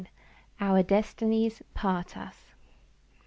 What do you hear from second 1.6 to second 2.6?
PART US.